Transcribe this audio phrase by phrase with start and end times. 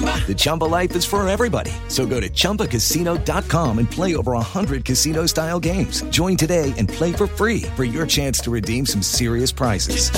[0.00, 1.72] The Chumba life is for everybody.
[1.88, 6.02] So go to ChumbaCasino.com and play over 100 casino-style games.
[6.10, 10.10] Join today and play for free for your chance to redeem some serious prizes.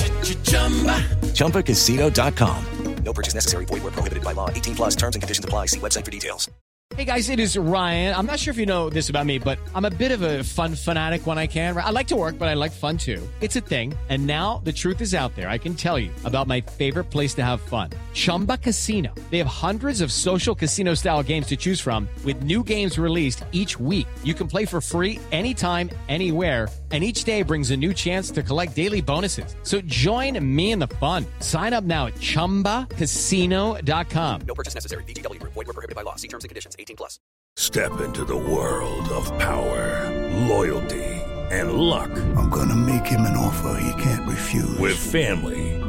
[1.33, 2.65] ChumbaCasino.com.
[3.03, 3.65] No purchase necessary.
[3.65, 4.49] Void where prohibited by law.
[4.49, 5.67] 18 plus terms and conditions apply.
[5.67, 6.49] See website for details.
[6.95, 8.13] Hey guys, it is Ryan.
[8.13, 10.43] I'm not sure if you know this about me, but I'm a bit of a
[10.43, 11.75] fun fanatic when I can.
[11.75, 13.27] I like to work, but I like fun too.
[13.41, 13.95] It's a thing.
[14.09, 15.49] And now the truth is out there.
[15.49, 17.89] I can tell you about my favorite place to have fun.
[18.13, 19.09] Chumba Casino.
[19.31, 23.43] They have hundreds of social casino style games to choose from with new games released
[23.51, 24.07] each week.
[24.23, 28.41] You can play for free anytime, anywhere and each day brings a new chance to
[28.43, 29.55] collect daily bonuses.
[29.63, 31.25] So join me in the fun.
[31.39, 34.41] Sign up now at ChumbaCasino.com.
[34.41, 35.03] No purchase necessary.
[35.05, 35.53] VGW Group.
[35.53, 36.15] Void where prohibited by law.
[36.17, 36.75] See terms and conditions.
[36.77, 37.19] 18 plus.
[37.55, 40.11] Step into the world of power,
[40.47, 41.03] loyalty,
[41.51, 42.11] and luck.
[42.37, 44.77] I'm gonna make him an offer he can't refuse.
[44.77, 45.72] With family,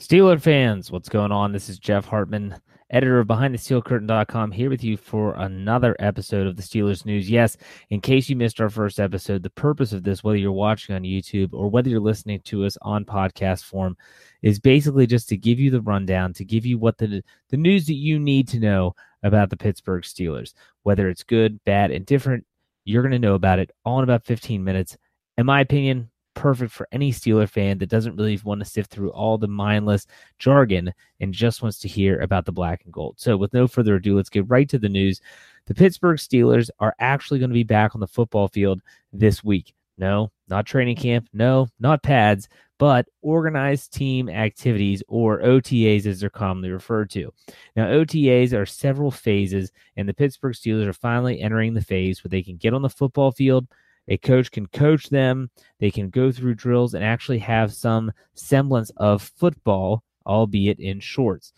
[0.00, 1.52] Steeler fans, what's going on?
[1.52, 2.56] This is Jeff Hartman,
[2.90, 7.30] editor of BehindTheSteelCurtain.com, here with you for another episode of the Steelers News.
[7.30, 7.56] Yes,
[7.90, 11.02] in case you missed our first episode, the purpose of this, whether you're watching on
[11.02, 13.96] YouTube or whether you're listening to us on podcast form,
[14.42, 17.86] is basically just to give you the rundown, to give you what the the news
[17.86, 22.44] that you need to know about the Pittsburgh Steelers, whether it's good, bad, and different.
[22.84, 24.98] You're going to know about it all in about 15 minutes.
[25.38, 29.10] In my opinion, perfect for any Steeler fan that doesn't really want to sift through
[29.10, 30.06] all the mindless
[30.38, 33.14] jargon and just wants to hear about the black and gold.
[33.18, 35.20] So, with no further ado, let's get right to the news.
[35.66, 39.74] The Pittsburgh Steelers are actually going to be back on the football field this week.
[39.96, 41.28] No, not training camp.
[41.32, 47.32] No, not pads, but organized team activities or OTAs as they're commonly referred to.
[47.76, 52.30] Now, OTAs are several phases, and the Pittsburgh Steelers are finally entering the phase where
[52.30, 53.68] they can get on the football field
[54.08, 55.50] a coach can coach them,
[55.80, 61.52] they can go through drills and actually have some semblance of football, albeit in shorts.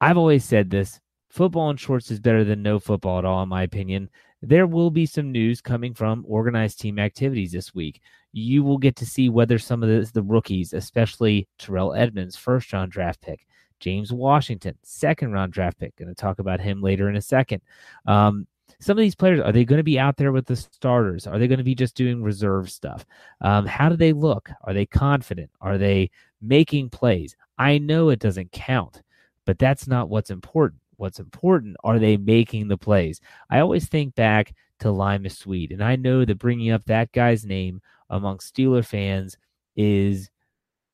[0.00, 3.48] I've always said this football in shorts is better than no football at all, in
[3.48, 4.10] my opinion.
[4.42, 8.00] There will be some news coming from organized team activities this week.
[8.32, 12.72] You will get to see whether some of the, the rookies, especially Terrell Edmunds, first
[12.72, 13.46] round draft pick,
[13.80, 15.94] James Washington, second round draft pick.
[15.96, 17.60] Going to talk about him later in a second.
[18.06, 18.46] Um,
[18.80, 21.26] some of these players are they going to be out there with the starters?
[21.26, 23.04] Are they going to be just doing reserve stuff?
[23.40, 24.50] Um, how do they look?
[24.64, 25.50] Are they confident?
[25.60, 26.10] Are they
[26.40, 27.36] making plays?
[27.58, 29.02] I know it doesn't count
[29.50, 30.80] but that's not what's important.
[30.96, 33.20] What's important are they making the plays?
[33.50, 37.44] I always think back to Limas Sweed and i know that bringing up that guy's
[37.44, 39.36] name among steeler fans
[39.76, 40.30] is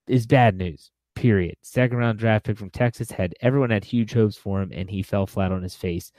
[0.08, 1.56] is bad news period.
[1.62, 5.02] Second round draft pick from texas had everyone had huge hopes for him and he
[5.02, 6.12] fell flat on his face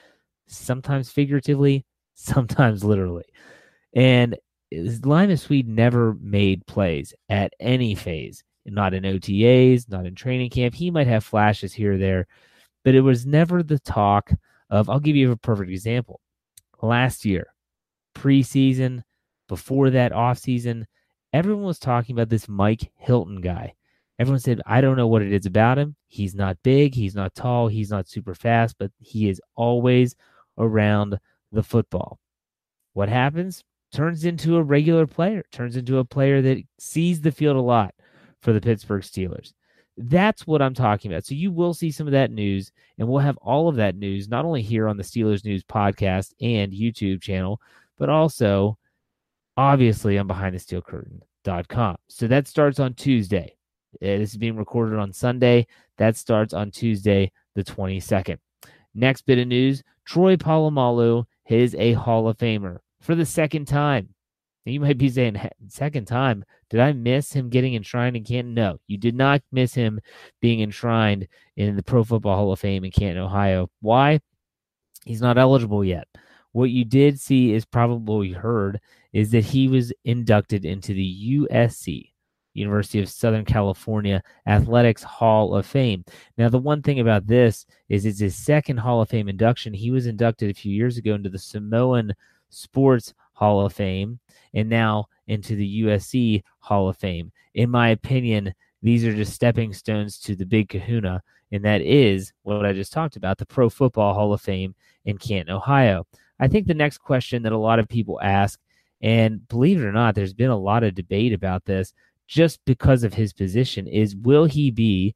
[0.47, 1.85] sometimes figuratively,
[2.16, 3.25] sometimes literally.
[3.94, 4.38] And
[4.72, 10.75] Limas Sweed never made plays at any phase, not in OTAs, not in training camp.
[10.75, 12.28] He might have flashes here or there,
[12.84, 14.31] but it was never the talk
[14.69, 16.19] of, I'll give you a perfect example.
[16.81, 17.47] Last year,
[18.16, 19.04] preseason,
[19.48, 20.86] before that offseason,
[21.31, 23.74] everyone was talking about this Mike Hilton guy.
[24.19, 25.95] Everyone said, I don't know what it is about him.
[26.07, 30.16] He's not big, he's not tall, he's not super fast, but he is always
[30.57, 31.19] around
[31.51, 32.19] the football.
[32.94, 33.63] What happens?
[33.94, 37.94] Turns into a regular player, turns into a player that sees the field a lot
[38.42, 39.54] for the Pittsburgh Steelers.
[39.98, 41.25] That's what I'm talking about.
[41.25, 44.27] So you will see some of that news, and we'll have all of that news
[44.27, 47.59] not only here on the Steelers News podcast and YouTube channel,
[47.98, 48.77] but also
[49.56, 51.98] obviously on BehindTheSteelCurtain.com.
[52.07, 53.56] So that starts on Tuesday.
[53.95, 55.65] Uh, this is being recorded on Sunday.
[55.98, 58.38] That starts on Tuesday, the 22nd.
[58.94, 64.15] Next bit of news Troy Polamalu is a Hall of Famer for the second time.
[64.63, 65.38] you might be saying,
[65.68, 68.54] second time, did I miss him getting enshrined in Canton?
[68.54, 70.00] No, you did not miss him
[70.39, 71.27] being enshrined
[71.57, 73.69] in the Pro Football Hall of Fame in Canton, Ohio.
[73.81, 74.21] Why?
[75.06, 76.07] He's not eligible yet.
[76.54, 78.80] What you did see is probably heard
[79.12, 82.12] is that he was inducted into the USC,
[82.57, 86.04] University of Southern California Athletics Hall of Fame.
[86.38, 89.74] Now, the one thing about this is it's his second Hall of Fame induction.
[89.74, 92.13] He was inducted a few years ago into the Samoan
[92.50, 94.19] Sports Hall of Fame
[94.54, 97.31] and now into the USC Hall of Fame.
[97.54, 101.21] In my opinion, these are just stepping stones to the big kahuna,
[101.51, 104.75] and that is what I just talked about the Pro Football Hall of Fame
[105.06, 106.06] in Canton, Ohio.
[106.39, 108.59] I think the next question that a lot of people ask,
[109.01, 111.94] and believe it or not, there's been a lot of debate about this
[112.27, 115.15] just because of his position, is will he be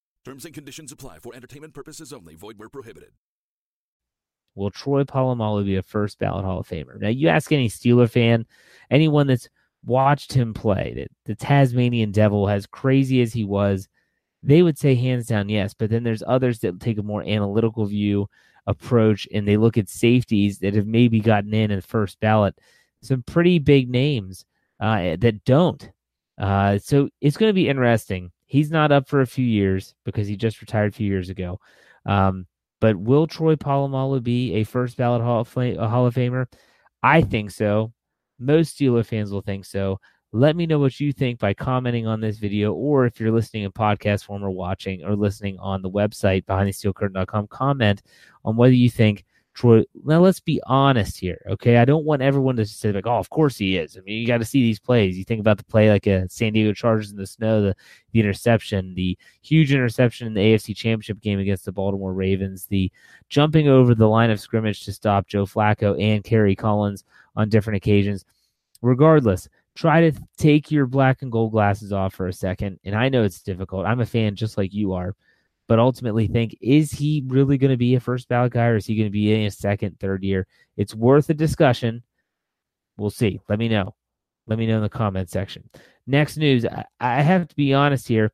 [0.23, 2.35] Terms and conditions apply for entertainment purposes only.
[2.35, 3.11] Void where prohibited.
[4.53, 6.99] Will Troy Polamalu be a first ballot Hall of Famer?
[6.99, 8.45] Now, you ask any Steeler fan,
[8.91, 9.49] anyone that's
[9.83, 13.87] watched him play, that the Tasmanian Devil, as crazy as he was,
[14.43, 15.73] they would say hands down yes.
[15.73, 18.27] But then there's others that take a more analytical view
[18.67, 22.59] approach and they look at safeties that have maybe gotten in in first ballot.
[23.01, 24.45] Some pretty big names
[24.79, 25.89] uh, that don't.
[26.37, 30.27] Uh, so it's going to be interesting He's not up for a few years because
[30.27, 31.61] he just retired a few years ago.
[32.05, 32.47] Um,
[32.81, 36.47] but will Troy Polamalu be a first ballot Hall of, Fame, Hall of Famer?
[37.01, 37.93] I think so.
[38.39, 40.01] Most Steeler fans will think so.
[40.33, 43.63] Let me know what you think by commenting on this video, or if you're listening
[43.63, 48.01] in podcast form or watching or listening on the website behindthesteelcurtain.com, comment
[48.43, 49.23] on whether you think
[49.63, 51.77] Now, let's be honest here, okay?
[51.77, 54.27] I don't want everyone to say like, "Oh, of course he is." I mean, you
[54.27, 55.17] got to see these plays.
[55.17, 57.75] You think about the play like a San Diego Chargers in the snow, the
[58.11, 62.91] the interception, the huge interception in the AFC Championship game against the Baltimore Ravens, the
[63.29, 67.03] jumping over the line of scrimmage to stop Joe Flacco and Kerry Collins
[67.35, 68.25] on different occasions.
[68.81, 72.79] Regardless, try to take your black and gold glasses off for a second.
[72.83, 73.85] And I know it's difficult.
[73.85, 75.15] I'm a fan just like you are
[75.71, 78.85] but ultimately think is he really going to be a first ballot guy or is
[78.85, 80.45] he going to be in a second, third year?
[80.75, 82.03] It's worth a discussion.
[82.97, 83.39] We'll see.
[83.47, 83.95] Let me know.
[84.47, 85.69] Let me know in the comment section.
[86.05, 86.65] Next news.
[86.65, 88.33] I, I have to be honest here.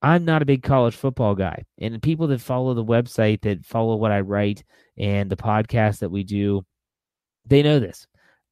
[0.00, 1.66] I'm not a big college football guy.
[1.76, 4.64] And the people that follow the website, that follow what I write
[4.96, 6.64] and the podcast that we do,
[7.44, 8.06] they know this.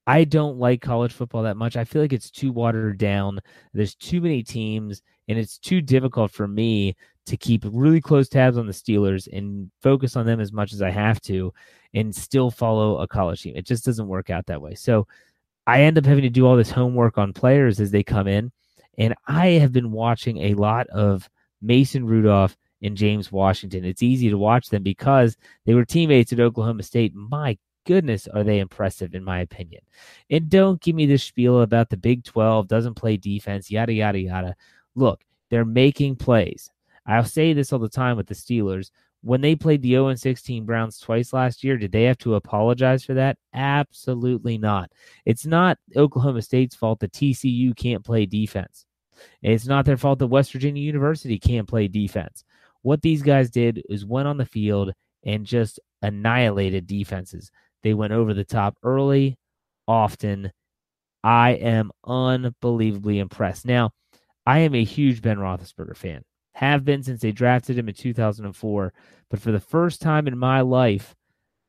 [0.06, 1.76] I don't like college football that much.
[1.76, 3.40] I feel like it's too watered down.
[3.72, 6.94] There's too many teams, and it's too difficult for me
[7.26, 10.80] to keep really close tabs on the Steelers and focus on them as much as
[10.80, 11.52] I have to
[11.92, 13.56] and still follow a college team.
[13.56, 14.74] It just doesn't work out that way.
[14.76, 15.08] So
[15.66, 18.52] I end up having to do all this homework on players as they come in.
[18.98, 21.28] And I have been watching a lot of
[21.60, 23.84] Mason Rudolph and James Washington.
[23.84, 27.14] It's easy to watch them because they were teammates at Oklahoma State.
[27.14, 29.80] My goodness, are they impressive, in my opinion.
[30.28, 34.18] And don't give me this spiel about the Big 12 doesn't play defense, yada, yada,
[34.18, 34.56] yada.
[34.94, 36.70] Look, they're making plays.
[37.06, 38.90] I'll say this all the time with the Steelers.
[39.22, 43.04] When they played the 0 16 Browns twice last year, did they have to apologize
[43.04, 43.38] for that?
[43.54, 44.92] Absolutely not.
[45.24, 48.84] It's not Oklahoma State's fault that TCU can't play defense.
[49.42, 52.44] It's not their fault that West Virginia University can't play defense.
[52.82, 54.92] What these guys did is went on the field
[55.24, 57.50] and just annihilated defenses.
[57.86, 59.36] They went over the top early,
[59.86, 60.50] often.
[61.22, 63.64] I am unbelievably impressed.
[63.64, 63.92] Now,
[64.44, 66.24] I am a huge Ben Roethlisberger fan.
[66.56, 68.92] Have been since they drafted him in 2004.
[69.30, 71.14] But for the first time in my life,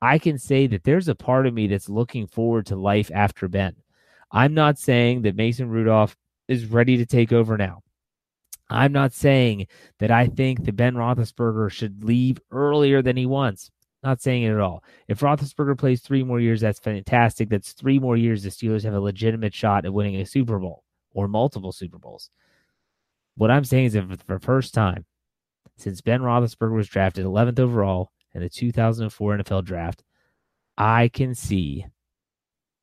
[0.02, 3.48] I can say that there's a part of me that's looking forward to life after
[3.48, 3.76] Ben.
[4.32, 7.84] I'm not saying that Mason Rudolph is ready to take over now.
[8.72, 9.68] I'm not saying
[10.00, 13.70] that I think that Ben Roethlisberger should leave earlier than he wants.
[14.04, 14.84] Not saying it at all.
[15.08, 17.50] If Roethlisberger plays three more years, that's fantastic.
[17.50, 20.84] That's three more years the Steelers have a legitimate shot at winning a Super Bowl
[21.13, 22.30] or multiple Super Bowls.
[23.36, 25.06] What I'm saying is that for the first time
[25.77, 30.04] since Ben Roethlisberger was drafted 11th overall in the 2004 NFL Draft,
[30.77, 31.86] I can see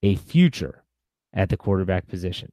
[0.03, 0.85] a future
[1.33, 2.53] at the quarterback position.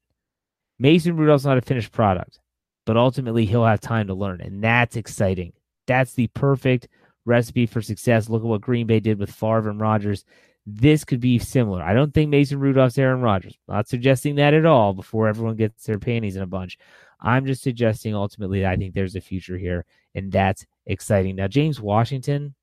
[0.80, 2.40] Mason Rudolph's not a finished product,
[2.86, 5.54] but ultimately he'll have time to learn, and that's exciting.
[5.86, 6.88] That's the perfect
[7.26, 8.30] recipe for success.
[8.30, 10.26] Look at what Green Bay did with Favre and Rodgers.
[10.66, 11.82] This could be similar.
[11.82, 13.58] I don't think Mason Rudolph's Aaron Rodgers.
[13.68, 16.78] Not suggesting that at all before everyone gets their panties in a bunch.
[17.20, 19.86] I'm just suggesting ultimately I think there's a future here,
[20.16, 21.36] and that's exciting.
[21.36, 22.56] Now, James Washington,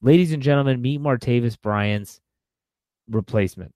[0.00, 2.20] ladies and gentlemen, meet Martavis Bryant's
[3.10, 3.74] replacement.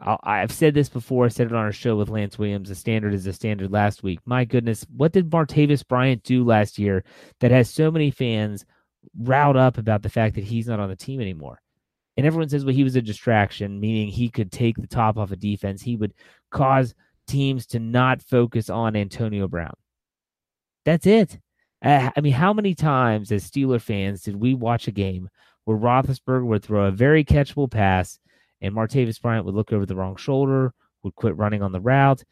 [0.00, 1.24] I have said this before.
[1.24, 2.68] I said it on our show with Lance Williams.
[2.68, 4.20] The standard is the standard last week.
[4.24, 7.04] My goodness, what did Martavis Bryant do last year
[7.40, 8.64] that has so many fans
[9.18, 11.60] riled up about the fact that he's not on the team anymore?
[12.16, 15.30] And everyone says, well, he was a distraction, meaning he could take the top off
[15.30, 15.82] a of defense.
[15.82, 16.14] He would
[16.50, 16.94] cause
[17.26, 19.74] teams to not focus on Antonio Brown.
[20.84, 21.38] That's it.
[21.84, 25.28] Uh, I mean, how many times as Steeler fans did we watch a game
[25.64, 28.18] where Roethlisberger would throw a very catchable pass
[28.60, 30.72] and Martavis Bryant would look over the wrong shoulder,
[31.02, 32.22] would quit running on the route?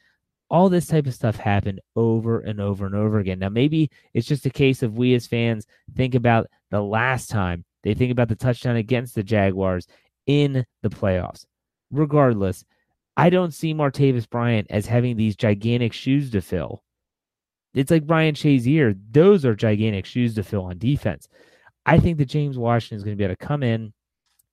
[0.48, 3.40] All this type of stuff happened over and over and over again.
[3.40, 7.64] Now, maybe it's just a case of we as fans think about the last time
[7.82, 9.86] they think about the touchdown against the Jaguars
[10.26, 11.44] in the playoffs.
[11.90, 12.64] Regardless,
[13.16, 16.82] I don't see Martavis Bryant as having these gigantic shoes to fill.
[17.74, 18.98] It's like Ryan Shazier.
[19.10, 21.28] Those are gigantic shoes to fill on defense.
[21.84, 23.92] I think that James Washington is going to be able to come in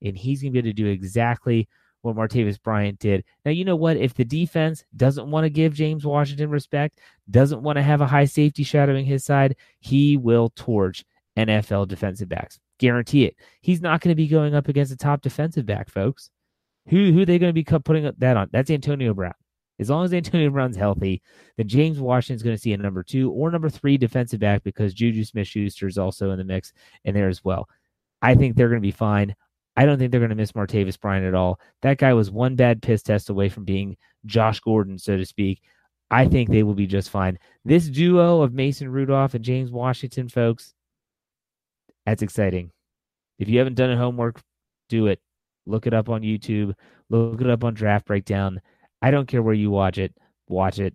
[0.03, 1.67] and he's going to be able to do exactly
[2.01, 3.23] what Martavis Bryant did.
[3.45, 3.97] Now, you know what?
[3.97, 6.99] If the defense doesn't want to give James Washington respect,
[7.31, 11.05] doesn't want to have a high safety shadowing his side, he will torch
[11.37, 12.59] NFL defensive backs.
[12.77, 13.35] Guarantee it.
[13.61, 16.29] He's not going to be going up against a top defensive back, folks.
[16.89, 18.49] Who who are they going to be putting that on?
[18.51, 19.33] That's Antonio Brown.
[19.79, 21.21] As long as Antonio Brown's healthy,
[21.57, 24.93] then James Washington's going to see a number two or number three defensive back because
[24.93, 26.73] Juju Smith Schuster is also in the mix
[27.05, 27.69] and there as well.
[28.21, 29.35] I think they're going to be fine.
[29.75, 31.59] I don't think they're going to miss Martavis Bryant at all.
[31.81, 35.61] That guy was one bad piss test away from being Josh Gordon, so to speak.
[36.11, 37.39] I think they will be just fine.
[37.65, 40.75] This duo of Mason Rudolph and James Washington, folks,
[42.05, 42.71] that's exciting.
[43.39, 44.41] If you haven't done a homework,
[44.89, 45.19] do it.
[45.65, 46.73] Look it up on YouTube.
[47.09, 48.61] Look it up on Draft Breakdown.
[49.01, 50.13] I don't care where you watch it.
[50.47, 50.93] Watch it.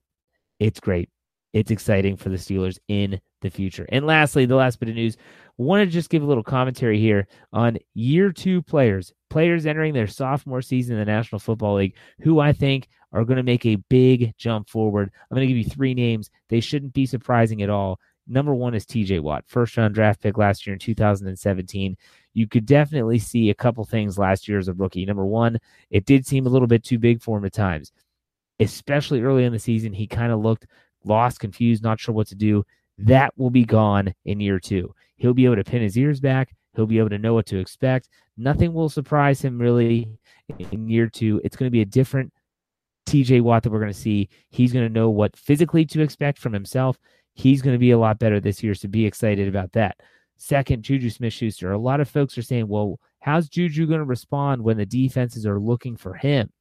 [0.60, 1.08] It's great.
[1.52, 3.86] It's exciting for the Steelers in the future.
[3.90, 5.16] And lastly, the last bit of news,
[5.56, 10.06] want to just give a little commentary here on year two players, players entering their
[10.06, 13.76] sophomore season in the National Football League, who I think are going to make a
[13.88, 15.10] big jump forward.
[15.14, 16.30] I'm going to give you three names.
[16.48, 17.98] They shouldn't be surprising at all.
[18.30, 21.96] Number one is TJ Watt, first round draft pick last year in 2017
[22.38, 25.04] you could definitely see a couple things last year as a rookie.
[25.04, 25.58] Number one,
[25.90, 27.90] it did seem a little bit too big for him at times,
[28.60, 29.92] especially early in the season.
[29.92, 30.66] He kind of looked
[31.08, 32.64] lost, confused, not sure what to do.
[32.98, 34.94] That will be gone in year two.
[35.16, 36.54] He'll be able to pin his ears back.
[36.74, 38.08] He'll be able to know what to expect.
[38.36, 40.08] Nothing will surprise him really
[40.58, 41.40] in year two.
[41.42, 42.32] It's going to be a different
[43.06, 44.28] TJ Watt that we're going to see.
[44.50, 46.98] He's going to know what physically to expect from himself.
[47.34, 49.96] He's going to be a lot better this year, so be excited about that.
[50.36, 51.72] Second, Juju Smith Schuster.
[51.72, 55.46] A lot of folks are saying, well, how's Juju going to respond when the defenses
[55.46, 56.52] are looking for him?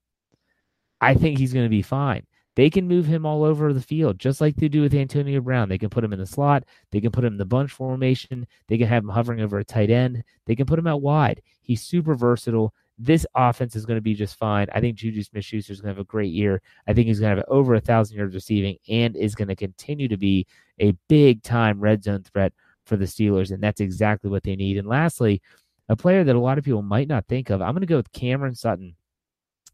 [1.00, 2.25] I think he's going to be fine.
[2.58, 5.70] They can move him all over the field, just like they do with Antonio Brown.
[5.70, 6.64] They can put him in the slot.
[6.90, 8.48] They can put him in the bunch formation.
[8.68, 10.24] They can have him hovering over a tight end.
[10.48, 11.44] They can put him out wide.
[11.62, 12.74] He's super versatile.
[12.98, 14.66] This offense is going to be just fine.
[14.74, 16.64] I think Juju Smith Schuster is going to have a great year.
[16.88, 19.56] I think he's going to have over a thousand yards receiving and is going to
[19.56, 20.48] continue to be
[20.80, 22.54] a big time red zone threat
[22.86, 24.78] for the Steelers, and that's exactly what they need.
[24.78, 25.44] And lastly,
[25.90, 27.98] a player that a lot of people might not think of, I'm going to go
[27.98, 28.96] with Cameron Sutton.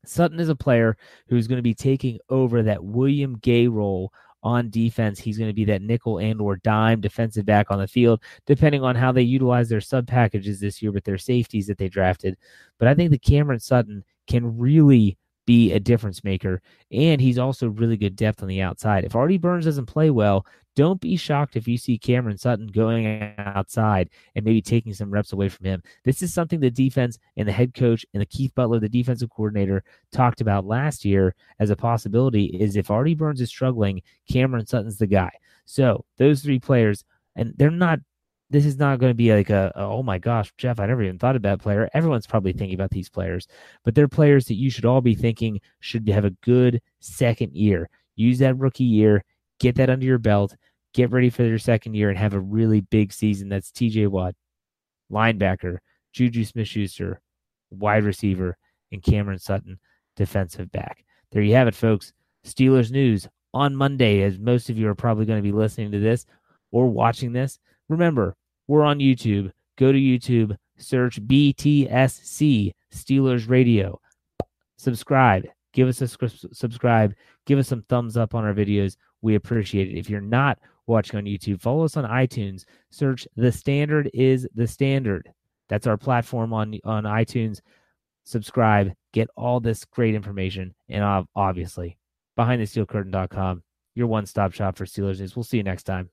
[0.06, 4.12] Sutton is a player who's going to be taking over that William Gay role
[4.44, 5.20] on defense.
[5.20, 8.84] He's going to be that nickel and or dime defensive back on the field, depending
[8.84, 12.38] on how they utilize their sub packages this year with their safeties that they drafted.
[12.78, 16.62] But I think that Cameron Sutton can really be a difference maker.
[16.92, 19.04] And he's also really good depth on the outside.
[19.04, 20.46] If Artie Burns doesn't play well,
[20.76, 25.32] don't be shocked if you see Cameron Sutton going outside and maybe taking some reps
[25.32, 25.84] away from him.
[26.04, 29.30] This is something the defense and the head coach and the Keith Butler, the defensive
[29.30, 34.66] coordinator, talked about last year as a possibility is if Artie Burns is struggling, Cameron
[34.66, 35.32] Sutton's the guy.
[35.66, 37.04] So those three players,
[37.36, 38.00] and they're not
[38.54, 41.02] this is not going to be like a, a, oh my gosh, Jeff, I never
[41.02, 41.90] even thought of that player.
[41.92, 43.48] Everyone's probably thinking about these players,
[43.84, 47.90] but they're players that you should all be thinking should have a good second year.
[48.16, 49.24] Use that rookie year,
[49.60, 50.56] get that under your belt,
[50.94, 53.50] get ready for your second year, and have a really big season.
[53.50, 54.36] That's TJ Watt,
[55.12, 55.80] linebacker,
[56.12, 57.22] Juju Smith Schuster,
[57.72, 58.56] wide receiver,
[58.92, 59.80] and Cameron Sutton,
[60.16, 61.04] defensive back.
[61.32, 62.14] There you have it, folks.
[62.46, 66.00] Steelers news on Monday, as most of you are probably going to be listening to
[66.00, 66.28] this
[66.72, 67.58] or watching this.
[67.90, 68.36] Remember,
[68.68, 69.52] we're on YouTube.
[69.78, 74.00] Go to YouTube, search BTSC Steelers Radio.
[74.78, 75.46] Subscribe.
[75.74, 77.16] Give us a subscribe.
[77.46, 78.96] Give us some thumbs up on our videos.
[79.22, 79.98] We appreciate it.
[79.98, 82.66] If you're not watching on YouTube, follow us on iTunes.
[82.92, 85.32] Search The Standard is the Standard.
[85.70, 87.62] That's our platform on on iTunes.
[88.26, 91.98] Subscribe, get all this great information, and obviously,
[92.38, 93.64] behindthesteelcurtain.com,
[93.96, 95.36] your one-stop shop for Steelers news.
[95.36, 96.13] We'll see you next time.